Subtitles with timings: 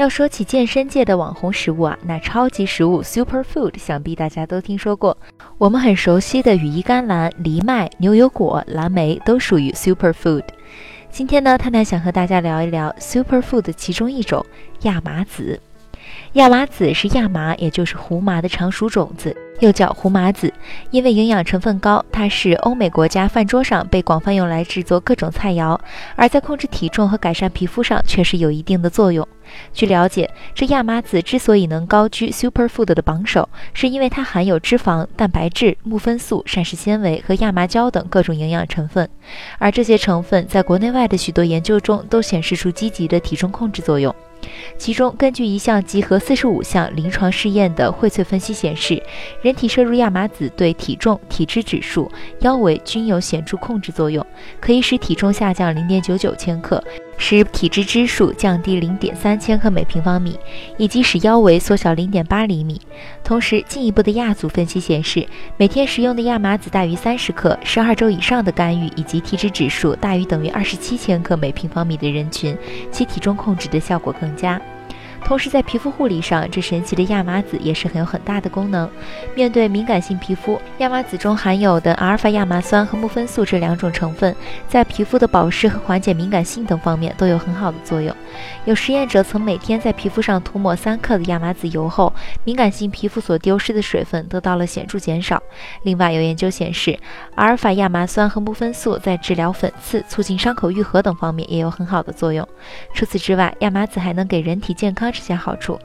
[0.00, 5.14] 要说起健身界的网红食物啊，那超级食物 Super Food 想必大家都听说过。
[5.58, 10.44] 我们很熟悉的羽衣甘蓝、藜麦、牛油果、蓝莓都属于 Super Food。
[11.10, 14.46] 今天呢，探探想和大家聊一聊 Super Food 的其中一种
[14.84, 15.60] 亚麻籽。
[16.32, 20.52] 亚麻籽是亚麻，也就是胡麻的常熟种子，又叫胡麻籽。
[20.90, 25.78] 因为营养成分高，它是欧美国家饭桌上被广泛用来制作各种菜肴，
[26.16, 29.26] 而在控制体重和改善皮肤上却是有一定的作用。
[29.72, 39.08] 据了解，这亚麻籽之所以能高居 super food 的榜首，是因为它含有脂肪、蛋白质、木酚素、膳食纤维和亚麻胶等各种营养成分，
[39.58, 44.14] 而这些成分在国内外的许多研究中都显示出积极的体重控制作用。
[44.78, 49.02] 其中，根据一项集合四十五项临床试验的荟萃分析显示，
[49.42, 52.08] 人人体摄入亚麻籽对体重、体脂指数、
[52.42, 54.24] 腰围均有显著控制作用，
[54.60, 56.80] 可以使体重下降零点九九千克，
[57.18, 60.38] 使体脂指数降低零点三千克每平方米，
[60.76, 62.80] 以及使腰围缩小零点八厘米。
[63.24, 65.26] 同时，进一步的亚组分析显示，
[65.56, 72.56] 每天食用的亚麻籽大于三十克、十二周以上的干预以及体脂指数大于等于二十七千克每平方米的人群，
[72.92, 74.62] 其体重控制的效果更佳。
[75.24, 78.90] 同时，在皮肤护理上，这神奇的亚麻籽也是很有很大的功能。
[79.36, 84.34] 面对敏感性皮肤，亚麻籽中含有的阿尔法亚麻酸和木酚素这两种成分，
[84.66, 88.12] 在皮肤的保湿和缓解敏感性等方面都有很好的作用。
[88.64, 95.40] 有实验者曾每天在皮肤上涂抹三克的亚麻籽油后，敏感性皮肤所丢失的水分得到了显著减少。
[95.84, 96.98] 另外，有研究显示，
[97.36, 102.46] 阿尔法亚麻酸和木酚素在治疗粉刺、促进伤口愈合等方面也有很好的作用。
[102.94, 105.09] 除此之外，亚麻籽还能给人体健康。
[105.10, 105.78] 这些好处，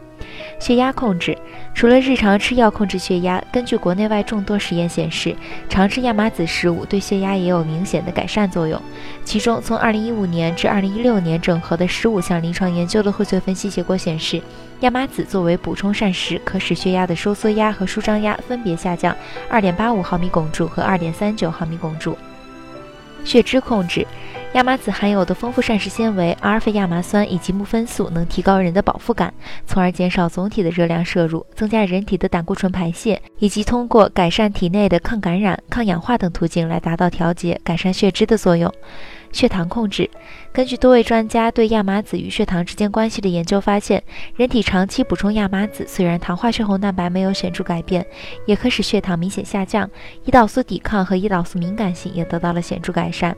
[0.59, 1.37] 血压控制。
[1.73, 5.35] 除了日常吃药控制血压，根据国内外众多实验显示，
[5.67, 8.81] 常吃亚麻籽食物对血压也有明显的改善作用。
[9.25, 14.41] 其中，从2015年至2016年整合的15项临床研究的荟萃分析结果显示，
[14.79, 19.13] 亚麻籽作为补充膳食，可使血压的收缩压和舒张压分别下降
[19.51, 22.17] 2.85毫米汞柱和2.39毫米汞柱。
[23.25, 24.05] 血脂控制。
[24.55, 29.33] 亚麻籽含有的丰富膳食纤维、阿尔法亚麻酸以及木酚素，能提高人的饱腹感，
[29.67, 38.73] 从而减少总体的热量摄入，增加人体的胆固醇排泄，以及通过改善体内的抗感染、抗氧化等途径来达到调节、改善血脂的作用。
[39.31, 40.09] 血糖控制。
[40.51, 44.01] 根据多位专家对亚麻籽与血糖之间关系的研究发现，
[44.35, 48.05] 人体长期补充亚麻籽，虽然糖化血红蛋白没有显著改变，
[48.45, 49.89] 也可使血糖明显下降，
[50.25, 53.35] 胰岛素抵抗和胰岛素敏感性也得到了显著改善。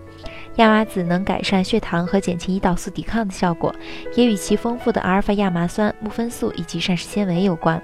[0.58, 3.74] 亚麻籽能改善血糖和减轻胰岛素抵抗的效果，
[4.16, 7.82] 也与其丰富的阿尔法亚麻酸、木酚素以及膳食纤维有关。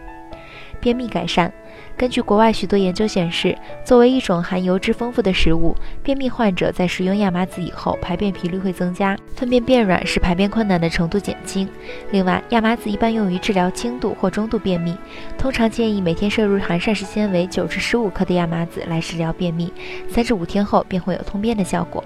[0.83, 1.49] 便秘改善。
[1.95, 5.73] 根据国外许多研究显示，作为一种含油脂丰富的食物，
[6.03, 11.69] 便秘患者在食用亚麻籽以后，排便频率会增加，粪便变软，使排便困难的程度减轻。
[12.11, 14.93] 另外，亚麻籽一般用于治疗轻度或中度便秘，
[15.37, 19.71] 通常建议每天摄入含膳食纤维九至十五克的亚麻籽来治疗便秘，
[20.09, 22.03] 三至五天后便会有通便的效果。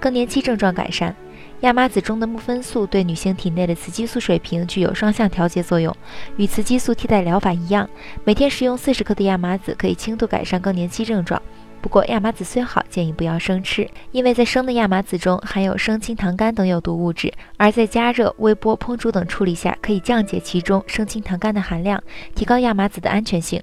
[0.00, 1.14] 更年期症状改善。
[1.62, 5.96] 亚麻籽中的木酚素对女性体内的雌激素水平具有双向调节作用，
[6.36, 7.88] 与雌激素替代疗法一样，
[8.24, 11.40] 每天食用四十克的亚麻籽可以轻度改善更年期症状。
[11.82, 22.00] 不过，亚麻籽虽好，建议不要生吃，因为在生的亚麻籽中含有生青糖苷等有毒物质，而在加热、微波、烹煮等处理下，可以降解其中生青糖苷的含量，
[22.36, 23.60] 提高亚麻籽的安全性。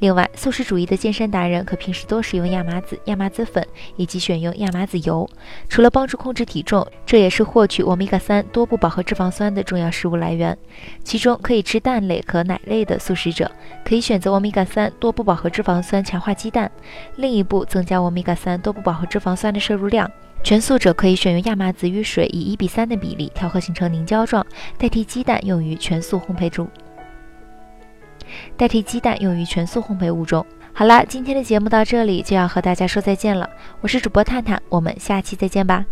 [0.00, 3.66] 另外，素食主义的健身达人可平时多食用亚麻籽、亚麻籽粉，
[3.96, 5.26] 以及选用亚麻籽油。
[5.70, 10.56] 除了帮助控制体重，这也是获取欧米伽三多不饱和脂肪酸的重要食物来源。
[11.02, 13.50] 其中，可以吃蛋类和奶类的素食者，
[13.82, 16.70] 可以选择欧米伽三多不饱和脂肪酸强化鸡蛋。
[17.16, 17.61] 另一步。
[17.64, 20.10] 增加欧米伽三多不饱和脂肪酸的摄入量，
[20.42, 24.46] 全素者可以选用亚麻籽与水以一比三的比例调和形成凝胶状，
[24.78, 26.68] 代替鸡蛋用于全素烘焙中。
[28.56, 30.44] 代替鸡蛋用于全素烘焙物中。
[30.72, 33.48] 好啦，今天的节目到这里就要和大家说再见了，
[33.80, 35.84] 我是主播探探，我们下期再见吧。